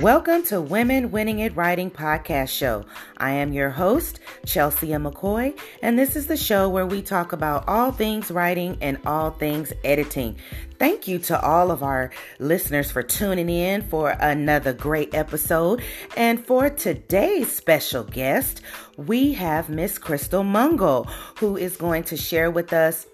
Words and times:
Welcome 0.00 0.44
to 0.44 0.62
Women 0.62 1.10
Winning 1.10 1.40
It 1.40 1.54
Writing 1.54 1.90
podcast 1.90 2.48
show. 2.48 2.86
I 3.18 3.32
am 3.32 3.52
your 3.52 3.68
host, 3.68 4.18
Chelsea 4.46 4.86
McCoy, 4.86 5.58
and 5.82 5.98
this 5.98 6.16
is 6.16 6.26
the 6.26 6.38
show 6.38 6.70
where 6.70 6.86
we 6.86 7.02
talk 7.02 7.34
about 7.34 7.68
all 7.68 7.92
things 7.92 8.30
writing 8.30 8.78
and 8.80 8.96
all 9.04 9.30
things 9.32 9.74
editing. 9.84 10.36
Thank 10.78 11.06
you 11.06 11.18
to 11.18 11.38
all 11.38 11.70
of 11.70 11.82
our 11.82 12.10
listeners 12.38 12.90
for 12.90 13.02
tuning 13.02 13.50
in 13.50 13.82
for 13.82 14.16
another 14.20 14.72
great 14.72 15.14
episode. 15.14 15.82
And 16.16 16.46
for 16.46 16.70
today's 16.70 17.54
special 17.54 18.04
guest, 18.04 18.62
we 18.96 19.34
have 19.34 19.68
Miss 19.68 19.98
Crystal 19.98 20.42
Moungle, 20.42 21.10
who 21.38 21.58
is 21.58 21.76
going 21.76 22.04
to 22.04 22.16
share 22.16 22.50
with 22.50 22.72
us 22.72 23.04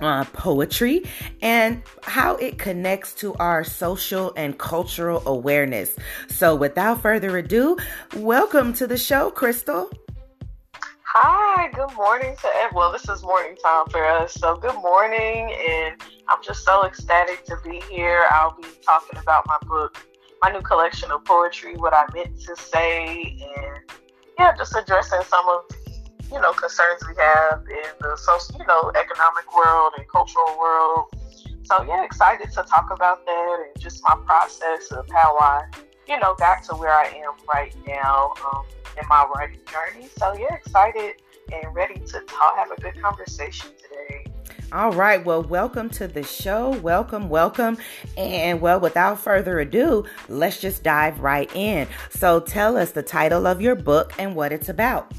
uh, 0.00 0.24
poetry 0.32 1.04
and 1.40 1.82
how 2.02 2.36
it 2.36 2.58
connects 2.58 3.14
to 3.14 3.34
our 3.34 3.64
social 3.64 4.32
and 4.36 4.58
cultural 4.58 5.22
awareness. 5.26 5.96
So, 6.28 6.54
without 6.54 7.02
further 7.02 7.38
ado, 7.38 7.76
welcome 8.16 8.72
to 8.74 8.86
the 8.86 8.98
show, 8.98 9.30
Crystal. 9.30 9.90
Hi, 11.14 11.68
good 11.72 11.94
morning 11.94 12.34
to 12.40 12.48
everyone. 12.56 12.74
Well, 12.74 12.92
this 12.92 13.06
is 13.06 13.22
morning 13.22 13.54
time 13.62 13.86
for 13.90 14.02
us, 14.02 14.32
so 14.32 14.56
good 14.56 14.76
morning, 14.76 15.52
and 15.52 16.00
I'm 16.26 16.42
just 16.42 16.64
so 16.64 16.86
ecstatic 16.86 17.44
to 17.44 17.58
be 17.62 17.82
here. 17.90 18.26
I'll 18.30 18.56
be 18.56 18.66
talking 18.82 19.18
about 19.18 19.44
my 19.46 19.58
book, 19.68 19.98
my 20.40 20.50
new 20.50 20.62
collection 20.62 21.10
of 21.10 21.22
poetry, 21.26 21.76
what 21.76 21.92
I 21.92 22.06
meant 22.14 22.40
to 22.40 22.56
say, 22.56 23.36
and 23.58 23.78
yeah, 24.38 24.56
just 24.56 24.74
addressing 24.74 25.20
some 25.28 25.46
of 25.50 25.81
you 26.32 26.40
know, 26.40 26.52
concerns 26.54 27.02
we 27.06 27.14
have 27.20 27.62
in 27.68 27.90
the 28.00 28.16
social, 28.16 28.58
you 28.58 28.66
know, 28.66 28.90
economic 28.98 29.54
world 29.54 29.92
and 29.98 30.08
cultural 30.08 30.56
world. 30.58 31.06
So 31.64 31.82
yeah, 31.82 32.04
excited 32.04 32.50
to 32.52 32.62
talk 32.62 32.90
about 32.90 33.24
that 33.26 33.66
and 33.66 33.82
just 33.82 34.02
my 34.02 34.16
process 34.24 34.90
of 34.92 35.06
how 35.10 35.36
I, 35.38 35.64
you 36.08 36.18
know, 36.18 36.34
got 36.38 36.64
to 36.64 36.74
where 36.74 36.92
I 36.92 37.04
am 37.04 37.34
right 37.52 37.74
now 37.86 38.32
um, 38.46 38.64
in 39.00 39.06
my 39.08 39.26
writing 39.34 39.60
journey. 39.70 40.08
So 40.16 40.34
yeah, 40.38 40.54
excited 40.54 41.16
and 41.52 41.74
ready 41.74 41.98
to 41.98 42.20
talk, 42.26 42.56
have 42.56 42.70
a 42.70 42.80
good 42.80 43.00
conversation 43.00 43.68
today. 43.82 44.24
All 44.72 44.92
right. 44.92 45.22
Well, 45.22 45.42
welcome 45.42 45.90
to 45.90 46.08
the 46.08 46.22
show. 46.22 46.70
Welcome, 46.78 47.28
welcome. 47.28 47.76
And 48.16 48.62
well, 48.62 48.80
without 48.80 49.20
further 49.20 49.60
ado, 49.60 50.06
let's 50.30 50.58
just 50.60 50.82
dive 50.82 51.20
right 51.20 51.54
in. 51.54 51.86
So 52.08 52.40
tell 52.40 52.78
us 52.78 52.92
the 52.92 53.02
title 53.02 53.46
of 53.46 53.60
your 53.60 53.74
book 53.74 54.14
and 54.18 54.34
what 54.34 54.50
it's 54.50 54.70
about. 54.70 55.12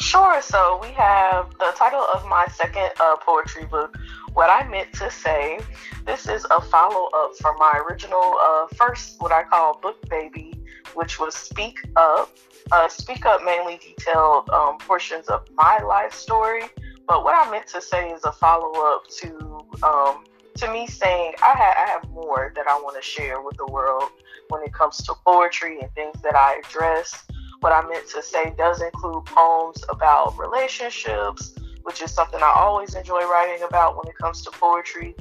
Sure. 0.00 0.40
So 0.40 0.78
we 0.82 0.88
have 0.92 1.50
the 1.58 1.72
title 1.76 2.00
of 2.14 2.26
my 2.26 2.46
second 2.54 2.90
uh, 2.98 3.16
poetry 3.16 3.66
book, 3.66 3.98
What 4.32 4.48
I 4.48 4.66
Meant 4.68 4.92
to 4.94 5.10
Say. 5.10 5.60
This 6.06 6.26
is 6.26 6.46
a 6.50 6.60
follow 6.62 7.10
up 7.14 7.36
from 7.36 7.56
my 7.58 7.80
original 7.86 8.38
uh, 8.42 8.66
first, 8.76 9.20
what 9.20 9.30
I 9.30 9.42
call 9.42 9.78
book 9.78 9.96
baby, 10.08 10.54
which 10.94 11.20
was 11.20 11.34
Speak 11.34 11.78
Up. 11.96 12.34
Uh, 12.72 12.88
Speak 12.88 13.26
Up 13.26 13.44
mainly 13.44 13.76
detailed 13.76 14.48
um, 14.50 14.78
portions 14.78 15.28
of 15.28 15.46
my 15.54 15.78
life 15.86 16.14
story, 16.14 16.62
but 17.06 17.22
what 17.22 17.34
I 17.34 17.50
meant 17.50 17.66
to 17.68 17.82
say 17.82 18.10
is 18.10 18.24
a 18.24 18.32
follow 18.32 18.72
up 18.94 19.06
to 19.18 19.66
um, 19.82 20.24
to 20.56 20.72
me 20.72 20.86
saying 20.86 21.34
I, 21.42 21.54
ha- 21.56 21.74
I 21.86 21.90
have 21.90 22.10
more 22.10 22.52
that 22.56 22.66
I 22.66 22.74
want 22.76 22.96
to 22.96 23.02
share 23.02 23.42
with 23.42 23.56
the 23.58 23.66
world 23.66 24.10
when 24.48 24.62
it 24.62 24.72
comes 24.72 24.96
to 24.98 25.14
poetry 25.26 25.80
and 25.80 25.92
things 25.94 26.20
that 26.22 26.34
I 26.34 26.60
address 26.64 27.24
what 27.60 27.72
I 27.72 27.86
meant 27.88 28.08
to 28.10 28.22
say 28.22 28.54
does 28.56 28.80
include 28.80 29.24
poems 29.26 29.84
about 29.88 30.38
relationships, 30.38 31.54
which 31.82 32.02
is 32.02 32.10
something 32.10 32.40
I 32.42 32.54
always 32.56 32.94
enjoy 32.94 33.22
writing 33.22 33.62
about 33.66 33.96
when 33.96 34.08
it 34.08 34.16
comes 34.18 34.42
to 34.42 34.50
poetry. 34.50 35.14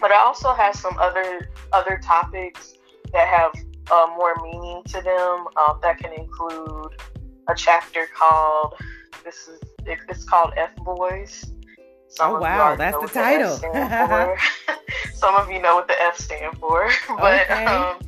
But 0.00 0.12
I 0.12 0.18
also 0.18 0.52
have 0.52 0.74
some 0.74 0.96
other 0.98 1.50
other 1.72 2.00
topics 2.02 2.74
that 3.12 3.26
have 3.28 3.52
uh, 3.90 4.06
more 4.16 4.36
meaning 4.42 4.82
to 4.84 5.02
them. 5.02 5.46
Um, 5.56 5.78
that 5.82 5.98
can 5.98 6.12
include 6.12 6.92
a 7.48 7.54
chapter 7.54 8.06
called 8.14 8.74
this 9.24 9.48
is 9.48 9.60
it's 9.86 10.24
called 10.24 10.52
F 10.56 10.74
Boys. 10.76 11.52
Some 12.08 12.36
oh 12.36 12.40
wow, 12.40 12.76
that's 12.76 12.98
the 12.98 13.08
title. 13.08 13.56
The 13.56 14.36
Some 15.14 15.34
of 15.34 15.50
you 15.50 15.60
know 15.60 15.74
what 15.74 15.88
the 15.88 16.00
F 16.00 16.16
stand 16.16 16.56
for, 16.58 16.88
but 17.08 17.42
okay. 17.50 17.64
um, 17.64 17.98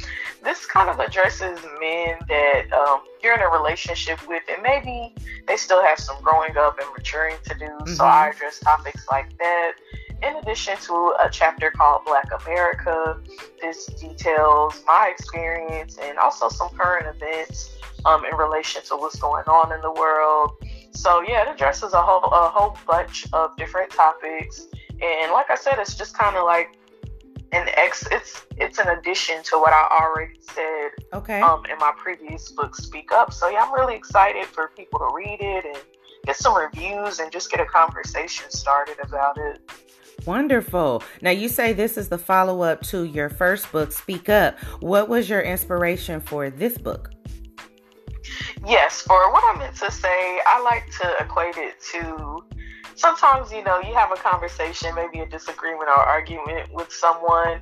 this 0.42 0.66
kind 0.66 0.88
of 0.88 0.98
addresses 0.98 1.58
men 1.80 2.16
that 2.28 2.72
um, 2.72 3.02
you're 3.22 3.34
in 3.34 3.40
a 3.40 3.48
relationship 3.48 4.26
with, 4.28 4.42
and 4.50 4.62
maybe 4.62 5.14
they 5.46 5.56
still 5.56 5.82
have 5.82 5.98
some 5.98 6.16
growing 6.22 6.56
up 6.56 6.78
and 6.78 6.88
maturing 6.96 7.36
to 7.44 7.54
do. 7.54 7.66
Mm-hmm. 7.66 7.94
So 7.94 8.04
I 8.04 8.28
address 8.28 8.60
topics 8.60 9.06
like 9.10 9.36
that. 9.38 9.72
In 10.22 10.36
addition 10.36 10.76
to 10.82 11.14
a 11.24 11.28
chapter 11.30 11.70
called 11.70 12.04
Black 12.04 12.28
America, 12.44 13.18
this 13.62 13.86
details 13.86 14.82
my 14.86 15.08
experience 15.10 15.98
and 16.02 16.18
also 16.18 16.48
some 16.50 16.68
current 16.70 17.06
events 17.06 17.74
um, 18.04 18.24
in 18.24 18.36
relation 18.36 18.82
to 18.84 18.96
what's 18.96 19.18
going 19.18 19.44
on 19.44 19.72
in 19.72 19.80
the 19.80 19.92
world. 19.92 20.52
So 20.92 21.22
yeah, 21.22 21.48
it 21.48 21.54
addresses 21.54 21.92
a 21.94 22.02
whole 22.02 22.24
a 22.30 22.50
whole 22.50 22.76
bunch 22.86 23.26
of 23.32 23.56
different 23.56 23.90
topics. 23.90 24.66
And 25.00 25.32
like 25.32 25.50
I 25.50 25.54
said, 25.54 25.78
it's 25.78 25.94
just 25.94 26.16
kind 26.16 26.36
of 26.36 26.44
like 26.44 26.76
an 27.52 27.68
ex 27.76 28.06
it's 28.10 28.46
it's 28.56 28.78
an 28.78 28.88
addition 28.88 29.42
to 29.42 29.58
what 29.58 29.72
I 29.72 29.88
already 30.00 30.38
said 30.40 30.90
okay 31.12 31.40
um 31.40 31.64
in 31.70 31.78
my 31.78 31.92
previous 31.96 32.50
book 32.50 32.74
Speak 32.76 33.12
Up. 33.12 33.32
So 33.32 33.48
yeah, 33.48 33.62
I'm 33.62 33.72
really 33.72 33.96
excited 33.96 34.46
for 34.46 34.68
people 34.76 34.98
to 35.00 35.08
read 35.14 35.38
it 35.40 35.64
and 35.64 35.78
get 36.24 36.36
some 36.36 36.56
reviews 36.56 37.18
and 37.18 37.32
just 37.32 37.50
get 37.50 37.60
a 37.60 37.66
conversation 37.66 38.50
started 38.50 38.96
about 39.02 39.38
it. 39.38 39.70
Wonderful. 40.26 41.02
Now 41.22 41.30
you 41.30 41.48
say 41.48 41.72
this 41.72 41.96
is 41.96 42.08
the 42.08 42.18
follow-up 42.18 42.82
to 42.88 43.04
your 43.04 43.30
first 43.30 43.72
book 43.72 43.90
Speak 43.90 44.28
Up. 44.28 44.58
What 44.80 45.08
was 45.08 45.30
your 45.30 45.40
inspiration 45.40 46.20
for 46.20 46.50
this 46.50 46.76
book? 46.76 47.10
Yes, 48.66 49.00
for 49.00 49.32
what 49.32 49.42
I 49.54 49.58
meant 49.58 49.76
to 49.76 49.90
say, 49.90 50.40
I 50.46 50.60
like 50.62 50.90
to 51.00 51.24
equate 51.24 51.56
it 51.56 51.80
to 51.92 52.44
sometimes 53.00 53.50
you 53.50 53.64
know 53.64 53.80
you 53.80 53.94
have 53.94 54.12
a 54.12 54.16
conversation 54.16 54.94
maybe 54.94 55.20
a 55.20 55.26
disagreement 55.26 55.88
or 55.88 56.02
argument 56.16 56.70
with 56.72 56.92
someone 56.92 57.58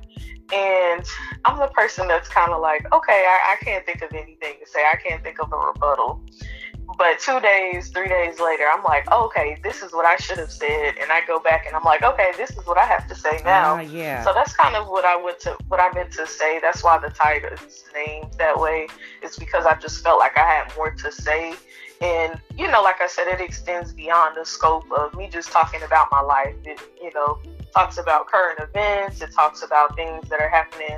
and 0.53 1.05
i'm 1.45 1.57
the 1.57 1.67
person 1.67 2.07
that's 2.09 2.27
kind 2.27 2.51
of 2.51 2.61
like 2.61 2.85
okay 2.93 3.25
I, 3.25 3.53
I, 3.53 3.63
can't 3.63 3.85
think 3.85 4.01
of 4.01 4.11
anything 4.11 4.55
to 4.59 4.69
say. 4.69 4.81
I 4.81 4.97
can't 4.97 5.23
think 5.23 5.39
of 5.41 5.51
a 5.53 5.55
rebuttal. 5.55 6.21
But 6.97 7.19
two 7.19 7.39
days 7.39 7.89
three 7.89 8.09
days 8.09 8.39
later 8.39 8.65
i'm 8.69 8.83
like 8.83 9.09
okay 9.11 9.57
this 9.63 9.81
is 9.81 9.93
what 9.93 10.05
i 10.05 10.17
should 10.17 10.39
have 10.39 10.51
said 10.51 10.95
and 11.01 11.11
i 11.11 11.21
go 11.25 11.39
back 11.39 11.65
and 11.67 11.75
i'm 11.75 11.83
like 11.83 12.03
okay 12.03 12.31
this 12.35 12.49
is 12.49 12.65
what 12.65 12.77
i 12.77 12.83
have 12.83 13.07
to 13.07 13.15
say 13.15 13.39
now. 13.45 13.77
uh, 13.77 13.81
yeah. 13.81 14.23
So 14.25 14.33
that's 14.33 14.53
kind 14.53 14.75
of 14.75 14.87
what 14.87 15.05
i 15.05 15.15
went 15.15 15.39
to 15.41 15.55
what 15.69 15.79
i 15.79 15.89
meant 15.93 16.11
to 16.13 16.27
say. 16.27 16.59
That's 16.59 16.83
why 16.83 16.97
the 16.97 17.11
title 17.11 17.51
is 17.53 17.85
named 17.93 18.33
that 18.39 18.59
way 18.59 18.87
is 19.21 19.37
because 19.37 19.65
i 19.65 19.75
just 19.75 20.03
felt 20.03 20.19
like 20.19 20.37
i 20.37 20.43
had 20.43 20.75
more 20.75 20.91
to 20.91 21.11
say 21.11 21.53
and, 22.01 22.39
you 22.57 22.69
know, 22.71 22.81
like 22.81 23.01
I 23.01 23.07
said, 23.07 23.27
it 23.27 23.41
extends 23.41 23.93
beyond 23.93 24.37
the 24.37 24.45
scope 24.45 24.85
of 24.91 25.13
me 25.15 25.27
just 25.27 25.51
talking 25.51 25.81
about 25.83 26.07
my 26.11 26.21
life. 26.21 26.55
It, 26.63 26.79
you 27.01 27.11
know, 27.13 27.39
talks 27.75 27.97
about 27.97 28.27
current 28.27 28.59
events, 28.59 29.21
it 29.21 29.31
talks 29.33 29.63
about 29.63 29.95
things 29.95 30.29
that 30.29 30.39
are 30.39 30.49
happening 30.49 30.97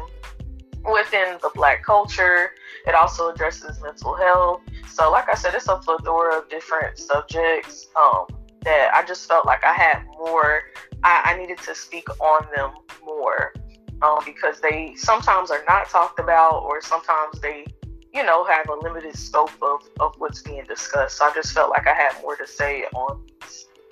within 0.91 1.37
the 1.41 1.49
black 1.55 1.83
culture. 1.83 2.51
It 2.85 2.95
also 2.95 3.29
addresses 3.29 3.81
mental 3.81 4.15
health. 4.15 4.61
So, 4.87 5.11
like 5.11 5.29
I 5.29 5.35
said, 5.35 5.53
it's 5.55 5.67
a 5.67 5.77
plethora 5.77 6.37
of 6.37 6.49
different 6.49 6.97
subjects 6.97 7.87
um, 7.95 8.25
that 8.63 8.91
I 8.93 9.03
just 9.05 9.27
felt 9.27 9.45
like 9.45 9.63
I 9.63 9.73
had 9.73 10.03
more, 10.17 10.61
I, 11.03 11.33
I 11.33 11.37
needed 11.37 11.57
to 11.59 11.73
speak 11.73 12.07
on 12.19 12.45
them 12.55 12.71
more 13.03 13.53
um, 14.01 14.19
because 14.25 14.59
they 14.59 14.93
sometimes 14.97 15.51
are 15.51 15.63
not 15.67 15.89
talked 15.89 16.19
about 16.19 16.63
or 16.63 16.81
sometimes 16.81 17.39
they 17.41 17.65
you 18.13 18.23
know, 18.23 18.43
have 18.45 18.67
a 18.69 18.75
limited 18.75 19.15
scope 19.15 19.51
of, 19.61 19.81
of 19.99 20.15
what's 20.17 20.41
being 20.41 20.63
discussed. 20.65 21.17
So 21.17 21.25
I 21.25 21.33
just 21.33 21.53
felt 21.53 21.69
like 21.69 21.87
I 21.87 21.93
had 21.93 22.11
more 22.21 22.35
to 22.35 22.45
say 22.45 22.83
on 22.93 23.21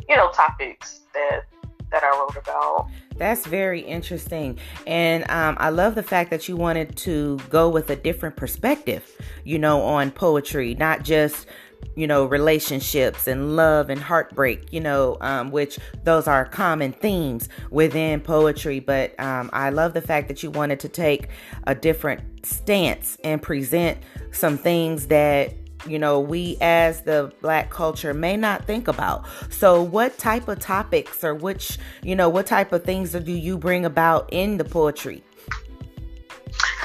you 0.09 0.15
know, 0.15 0.31
topics 0.31 1.01
that 1.13 1.43
that 1.91 2.03
I 2.03 2.09
wrote 2.09 2.35
about. 2.35 2.87
That's 3.17 3.47
very 3.47 3.81
interesting. 3.81 4.59
And 4.85 5.29
um, 5.29 5.57
I 5.59 5.69
love 5.69 5.95
the 5.95 6.03
fact 6.03 6.29
that 6.29 6.47
you 6.47 6.55
wanted 6.55 6.95
to 6.97 7.39
go 7.49 7.67
with 7.67 7.89
a 7.89 7.95
different 7.95 8.35
perspective, 8.35 9.11
you 9.43 9.57
know, 9.57 9.81
on 9.81 10.11
poetry, 10.11 10.75
not 10.75 11.03
just 11.03 11.47
you 11.95 12.07
know, 12.07 12.25
relationships 12.25 13.27
and 13.27 13.55
love 13.55 13.89
and 13.89 13.99
heartbreak, 13.99 14.71
you 14.71 14.79
know, 14.79 15.17
um, 15.21 15.51
which 15.51 15.79
those 16.03 16.27
are 16.27 16.45
common 16.45 16.93
themes 16.93 17.49
within 17.71 18.21
poetry. 18.21 18.79
But 18.79 19.19
um, 19.19 19.49
I 19.53 19.69
love 19.69 19.93
the 19.93 20.01
fact 20.01 20.27
that 20.29 20.41
you 20.43 20.51
wanted 20.51 20.79
to 20.81 20.89
take 20.89 21.27
a 21.67 21.75
different 21.75 22.45
stance 22.45 23.17
and 23.23 23.41
present 23.41 23.97
some 24.31 24.57
things 24.57 25.07
that 25.07 25.53
you 25.87 25.97
know 25.97 26.19
we 26.19 26.57
as 26.59 27.01
the 27.03 27.31
black 27.41 27.69
culture 27.69 28.13
may 28.13 28.35
not 28.35 28.65
think 28.65 28.89
about 28.89 29.25
so 29.49 29.81
what 29.81 30.17
type 30.17 30.47
of 30.49 30.59
topics 30.59 31.23
or 31.23 31.33
which 31.33 31.77
you 32.03 32.15
know 32.15 32.27
what 32.27 32.45
type 32.45 32.73
of 32.73 32.83
things 32.83 33.13
do 33.13 33.31
you 33.31 33.57
bring 33.57 33.85
about 33.85 34.27
in 34.31 34.57
the 34.57 34.65
poetry 34.65 35.23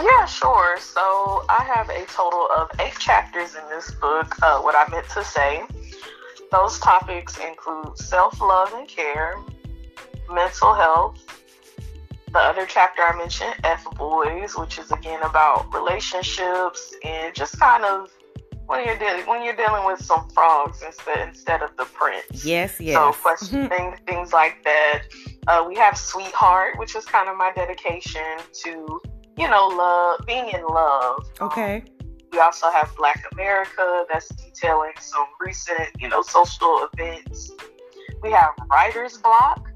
yeah, 0.05 0.27
sure. 0.27 0.79
So 0.79 1.45
I 1.49 1.65
have 1.75 1.89
a 1.89 2.05
total 2.07 2.49
of 2.57 2.71
eight 2.81 2.99
chapters 2.99 3.55
in 3.55 3.69
this 3.69 3.91
book. 3.93 4.35
Uh, 4.43 4.61
what 4.61 4.75
I 4.77 4.89
meant 4.91 5.09
to 5.11 5.25
say. 5.25 5.63
Those 6.53 6.79
topics 6.79 7.39
include 7.39 7.99
self 7.99 8.41
love 8.41 8.73
and 8.75 8.87
care, 8.87 9.35
mental 10.31 10.73
health, 10.75 11.19
the 12.35 12.41
other 12.41 12.67
chapter 12.67 13.01
I 13.01 13.17
mentioned, 13.17 13.55
F 13.63 13.87
Boys, 13.97 14.57
which 14.57 14.77
is 14.79 14.91
again 14.91 15.23
about 15.23 15.73
relationships 15.73 16.93
and 17.05 17.33
just 17.33 17.61
kind 17.61 17.85
of 17.85 18.11
when 18.67 18.85
you're 18.85 18.99
dealing 18.99 19.25
when 19.27 19.45
you're 19.45 19.55
dealing 19.55 19.87
with 19.87 20.01
some 20.05 20.29
frogs 20.31 20.83
instead 20.83 21.29
instead 21.29 21.63
of 21.63 21.77
the 21.77 21.85
prince. 21.85 22.45
Yes, 22.45 22.81
yes. 22.81 22.97
So 22.99 23.13
questioning 23.13 23.97
things 24.07 24.33
like 24.33 24.65
that. 24.65 25.03
Uh, 25.47 25.65
we 25.69 25.77
have 25.77 25.97
Sweetheart, 25.97 26.77
which 26.79 26.97
is 26.97 27.05
kind 27.05 27.29
of 27.29 27.37
my 27.37 27.53
dedication 27.55 28.39
to 28.65 29.01
you 29.37 29.49
know 29.49 29.67
love, 29.67 30.27
being 30.27 30.49
in 30.51 30.65
love. 30.67 31.27
Okay. 31.41 31.77
Um, 31.77 32.09
we 32.33 32.41
also 32.41 32.69
have 32.71 32.93
Black 32.97 33.25
America, 33.33 34.05
that's 34.13 34.29
detailing 34.29 34.93
some 35.01 35.27
recent 35.41 35.89
you 35.99 36.09
know 36.09 36.23
social 36.23 36.89
events. 36.93 37.51
We 38.23 38.33
have 38.33 38.51
Writer's 38.71 39.19
Block. 39.19 39.71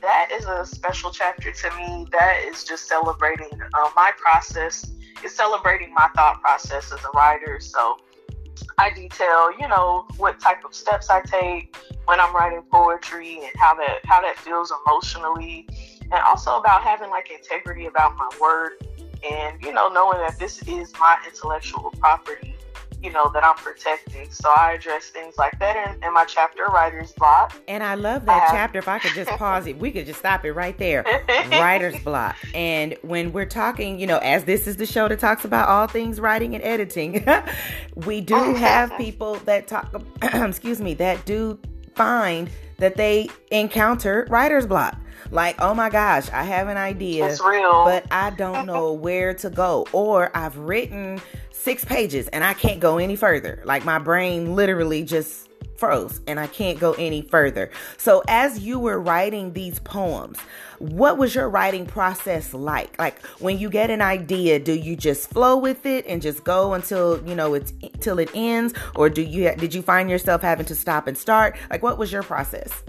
That 0.00 0.30
is 0.32 0.46
a 0.46 0.66
special 0.66 1.10
chapter 1.10 1.52
to 1.52 1.76
me. 1.76 2.06
That 2.10 2.42
is 2.46 2.64
just 2.64 2.88
celebrating 2.88 3.50
uh, 3.52 3.90
my 3.94 4.10
process. 4.16 4.90
It's 5.22 5.34
celebrating 5.34 5.94
my 5.94 6.08
thought 6.16 6.40
process 6.40 6.92
as 6.92 6.98
a 7.04 7.10
writer. 7.16 7.60
So 7.60 7.98
I 8.78 8.90
detail, 8.90 9.52
you 9.58 9.68
know, 9.68 10.06
what 10.16 10.40
type 10.40 10.64
of 10.64 10.74
steps 10.74 11.10
I 11.10 11.20
take 11.20 11.76
when 12.06 12.20
I'm 12.20 12.34
writing 12.34 12.62
poetry 12.70 13.38
and 13.42 13.52
how 13.56 13.74
that 13.76 13.98
how 14.04 14.20
that 14.20 14.38
feels 14.38 14.72
emotionally, 14.86 15.68
and 16.02 16.20
also 16.26 16.56
about 16.56 16.82
having 16.82 17.10
like 17.10 17.30
integrity 17.30 17.86
about 17.86 18.16
my 18.16 18.28
work, 18.40 18.80
and 19.30 19.62
you 19.62 19.72
know, 19.72 19.88
knowing 19.88 20.18
that 20.18 20.38
this 20.38 20.62
is 20.62 20.92
my 20.98 21.16
intellectual 21.26 21.92
property, 21.98 22.54
you 23.02 23.10
know, 23.10 23.30
that 23.32 23.44
I'm 23.44 23.56
protecting. 23.56 24.30
So 24.30 24.48
I 24.50 24.72
address 24.72 25.06
things 25.06 25.36
like 25.36 25.58
that 25.58 25.76
in, 25.76 26.04
in 26.04 26.14
my 26.14 26.24
chapter, 26.24 26.64
Writer's 26.66 27.12
Block. 27.12 27.54
And 27.66 27.82
I 27.82 27.94
love 27.94 28.26
that 28.26 28.48
chapter. 28.50 28.78
If 28.78 28.88
I 28.88 28.98
could 28.98 29.12
just 29.12 29.30
pause 29.38 29.66
it, 29.66 29.78
we 29.78 29.90
could 29.90 30.06
just 30.06 30.20
stop 30.20 30.44
it 30.44 30.52
right 30.52 30.76
there. 30.78 31.04
Writer's 31.50 32.00
Block. 32.04 32.36
And 32.54 32.96
when 33.02 33.32
we're 33.32 33.46
talking, 33.46 33.98
you 33.98 34.06
know, 34.06 34.18
as 34.18 34.44
this 34.44 34.66
is 34.66 34.76
the 34.76 34.86
show 34.86 35.08
that 35.08 35.18
talks 35.18 35.44
about 35.44 35.68
all 35.68 35.86
things 35.86 36.20
writing 36.20 36.54
and 36.54 36.62
editing, 36.62 37.24
we 38.06 38.20
do 38.20 38.54
have 38.54 38.96
people 38.96 39.34
that 39.46 39.66
talk, 39.66 40.00
excuse 40.22 40.80
me, 40.80 40.94
that 40.94 41.24
do 41.24 41.58
find 41.94 42.50
that 42.78 42.96
they 42.96 43.28
encounter 43.50 44.26
writer's 44.30 44.66
block. 44.66 44.96
Like, 45.30 45.56
oh 45.60 45.72
my 45.72 45.88
gosh, 45.88 46.28
I 46.30 46.42
have 46.42 46.68
an 46.68 46.76
idea, 46.76 47.26
it's 47.28 47.40
real. 47.42 47.84
but 47.84 48.04
I 48.10 48.30
don't 48.30 48.66
know 48.66 48.92
where 49.06 49.32
to 49.34 49.50
go. 49.50 49.86
Or 49.92 50.36
I've 50.36 50.56
written 50.58 51.20
six 51.52 51.84
pages 51.84 52.28
and 52.28 52.42
I 52.44 52.54
can't 52.54 52.80
go 52.80 52.98
any 52.98 53.16
further. 53.16 53.62
Like 53.64 53.84
my 53.84 53.98
brain 53.98 54.54
literally 54.56 55.04
just 55.04 55.48
froze 55.76 56.20
and 56.26 56.38
I 56.38 56.46
can't 56.46 56.78
go 56.78 56.92
any 56.92 57.22
further. 57.22 57.70
So 57.96 58.22
as 58.28 58.60
you 58.60 58.78
were 58.78 59.00
writing 59.00 59.52
these 59.52 59.78
poems, 59.80 60.38
what 60.78 61.18
was 61.18 61.34
your 61.34 61.48
writing 61.48 61.86
process 61.86 62.52
like? 62.52 62.98
Like 62.98 63.24
when 63.38 63.58
you 63.58 63.70
get 63.70 63.90
an 63.90 64.02
idea, 64.02 64.58
do 64.58 64.72
you 64.72 64.96
just 64.96 65.30
flow 65.30 65.56
with 65.56 65.86
it 65.86 66.06
and 66.06 66.20
just 66.20 66.44
go 66.44 66.74
until, 66.74 67.22
you 67.26 67.34
know, 67.34 67.54
it's 67.54 67.72
till 68.00 68.18
it 68.18 68.30
ends 68.34 68.74
or 68.94 69.08
do 69.08 69.22
you 69.22 69.54
did 69.56 69.74
you 69.74 69.82
find 69.82 70.10
yourself 70.10 70.42
having 70.42 70.66
to 70.66 70.74
stop 70.74 71.06
and 71.06 71.16
start? 71.16 71.56
Like 71.70 71.82
what 71.82 71.98
was 71.98 72.12
your 72.12 72.22
process? 72.22 72.82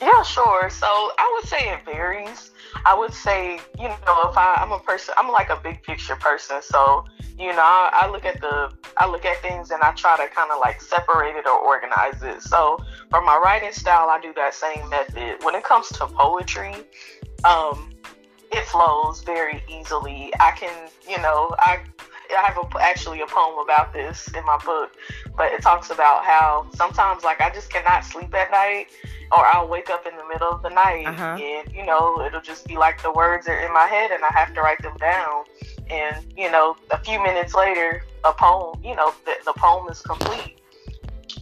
Yeah, 0.00 0.22
sure. 0.22 0.68
So 0.70 0.86
I 0.86 1.38
would 1.40 1.48
say 1.48 1.72
it 1.72 1.84
varies. 1.84 2.51
I 2.84 2.98
would 2.98 3.12
say, 3.12 3.60
you 3.78 3.88
know, 3.88 4.28
if 4.30 4.36
I, 4.36 4.58
I'm 4.60 4.72
a 4.72 4.78
person, 4.78 5.14
I'm 5.16 5.30
like 5.30 5.50
a 5.50 5.60
big 5.62 5.82
picture 5.82 6.16
person. 6.16 6.62
So, 6.62 7.04
you 7.38 7.52
know, 7.52 7.62
I, 7.62 7.90
I 7.92 8.10
look 8.10 8.24
at 8.24 8.40
the, 8.40 8.72
I 8.96 9.08
look 9.08 9.24
at 9.24 9.40
things 9.42 9.70
and 9.70 9.82
I 9.82 9.92
try 9.92 10.16
to 10.16 10.32
kind 10.34 10.50
of 10.50 10.60
like 10.60 10.80
separate 10.80 11.36
it 11.36 11.46
or 11.46 11.58
organize 11.58 12.22
it. 12.22 12.42
So 12.42 12.78
for 13.10 13.20
my 13.22 13.36
writing 13.36 13.72
style, 13.72 14.08
I 14.08 14.20
do 14.20 14.32
that 14.34 14.54
same 14.54 14.88
method. 14.88 15.42
When 15.42 15.54
it 15.54 15.64
comes 15.64 15.88
to 15.88 16.06
poetry, 16.06 16.74
um, 17.44 17.90
it 18.50 18.64
flows 18.66 19.22
very 19.22 19.62
easily. 19.68 20.32
I 20.40 20.50
can, 20.52 20.90
you 21.08 21.18
know, 21.18 21.54
I 21.58 21.80
I 22.32 22.42
have 22.42 22.58
a, 22.58 22.82
actually 22.82 23.20
a 23.20 23.26
poem 23.26 23.58
about 23.58 23.92
this 23.92 24.28
in 24.28 24.44
my 24.44 24.58
book, 24.64 24.92
but 25.36 25.52
it 25.52 25.62
talks 25.62 25.90
about 25.90 26.24
how 26.24 26.66
sometimes 26.74 27.24
like 27.24 27.40
I 27.40 27.50
just 27.50 27.70
cannot 27.70 28.04
sleep 28.04 28.34
at 28.34 28.50
night 28.50 28.88
or 29.30 29.46
I'll 29.46 29.68
wake 29.68 29.90
up 29.90 30.06
in 30.06 30.16
the 30.16 30.26
middle 30.28 30.48
of 30.50 30.62
the 30.62 30.68
night 30.68 31.06
uh-huh. 31.06 31.38
and 31.40 31.74
you 31.74 31.84
know 31.84 32.22
it'll 32.24 32.42
just 32.42 32.66
be 32.66 32.76
like 32.76 33.02
the 33.02 33.12
words 33.12 33.48
are 33.48 33.58
in 33.58 33.72
my 33.72 33.86
head 33.86 34.10
and 34.10 34.22
I 34.22 34.32
have 34.32 34.54
to 34.54 34.60
write 34.60 34.82
them 34.82 34.96
down. 34.98 35.44
And 35.90 36.32
you 36.36 36.50
know 36.50 36.76
a 36.90 36.98
few 36.98 37.22
minutes 37.22 37.54
later 37.54 38.04
a 38.24 38.32
poem 38.32 38.80
you 38.82 38.94
know 38.94 39.12
the, 39.24 39.34
the 39.44 39.52
poem 39.54 39.88
is 39.90 40.00
complete. 40.00 40.58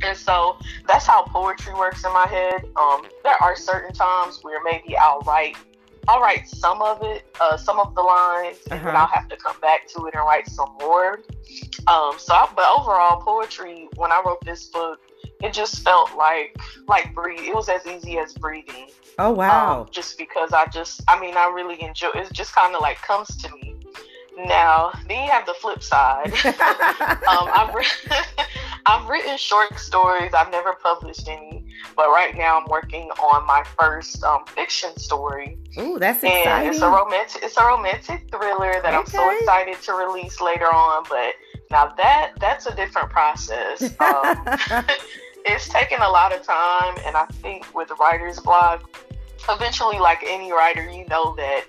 And 0.02 0.16
so 0.16 0.56
that's 0.86 1.06
how 1.06 1.24
poetry 1.24 1.74
works 1.74 2.04
in 2.04 2.12
my 2.12 2.26
head. 2.26 2.64
Um, 2.76 3.02
there 3.22 3.36
are 3.42 3.54
certain 3.54 3.92
times 3.92 4.38
where 4.42 4.62
maybe 4.62 4.96
I'll 4.96 5.20
write 5.20 5.56
I'll 6.10 6.20
write 6.20 6.48
some 6.48 6.82
of 6.82 6.98
it, 7.02 7.24
uh, 7.40 7.56
some 7.56 7.78
of 7.78 7.94
the 7.94 8.00
lines, 8.00 8.58
and 8.64 8.80
uh-huh. 8.80 8.86
then 8.86 8.96
I'll 8.96 9.06
have 9.06 9.28
to 9.28 9.36
come 9.36 9.54
back 9.60 9.86
to 9.90 10.06
it 10.06 10.14
and 10.14 10.24
write 10.24 10.48
some 10.48 10.76
more. 10.80 11.20
Um, 11.86 12.14
so, 12.18 12.34
I, 12.34 12.48
but 12.56 12.66
overall, 12.76 13.20
poetry. 13.20 13.88
When 13.94 14.10
I 14.10 14.20
wrote 14.26 14.44
this 14.44 14.66
book, 14.66 14.98
it 15.40 15.52
just 15.52 15.84
felt 15.84 16.16
like 16.16 16.56
like 16.88 17.14
breathe. 17.14 17.42
It 17.42 17.54
was 17.54 17.68
as 17.68 17.86
easy 17.86 18.18
as 18.18 18.32
breathing. 18.34 18.88
Oh 19.20 19.30
wow! 19.30 19.82
Um, 19.82 19.88
just 19.92 20.18
because 20.18 20.52
I 20.52 20.66
just, 20.66 21.00
I 21.06 21.18
mean, 21.20 21.36
I 21.36 21.46
really 21.46 21.80
enjoy. 21.80 22.08
It 22.16 22.32
just 22.32 22.56
kind 22.56 22.74
of 22.74 22.80
like 22.80 23.00
comes 23.02 23.36
to 23.36 23.54
me. 23.54 23.76
Now, 24.36 24.92
then 25.06 25.24
you 25.24 25.30
have 25.30 25.46
the 25.46 25.54
flip 25.54 25.82
side. 25.82 26.32
um, 26.44 27.48
I've, 27.54 27.74
re- 27.74 28.10
I've 28.86 29.08
written 29.08 29.36
short 29.36 29.78
stories. 29.78 30.32
I've 30.34 30.50
never 30.50 30.72
published 30.72 31.28
any, 31.28 31.59
but 31.96 32.08
right 32.08 32.36
now 32.36 32.60
I'm 32.60 32.66
working 32.68 33.10
on 33.10 33.46
my 33.46 33.64
first 33.78 34.22
um, 34.24 34.44
fiction 34.46 34.96
story. 34.98 35.58
Ooh, 35.78 35.98
that's 35.98 36.22
exciting! 36.22 36.46
And 36.48 36.68
it's 36.68 36.82
a 36.82 36.88
romantic, 36.88 37.42
it's 37.42 37.56
a 37.56 37.64
romantic 37.64 38.30
thriller 38.30 38.74
that 38.82 38.86
okay. 38.86 38.96
I'm 38.96 39.06
so 39.06 39.38
excited 39.38 39.80
to 39.82 39.92
release 39.94 40.40
later 40.40 40.66
on. 40.66 41.04
But 41.08 41.34
now 41.70 41.92
that 41.96 42.32
that's 42.40 42.66
a 42.66 42.74
different 42.74 43.10
process. 43.10 43.94
Um, 44.00 44.44
it's 45.44 45.68
taken 45.68 46.00
a 46.00 46.08
lot 46.08 46.34
of 46.34 46.42
time, 46.42 46.96
and 47.04 47.16
I 47.16 47.26
think 47.26 47.74
with 47.74 47.90
writer's 48.00 48.40
block, 48.40 48.82
eventually, 49.48 49.98
like 49.98 50.22
any 50.26 50.52
writer, 50.52 50.88
you 50.88 51.06
know 51.06 51.34
that 51.36 51.64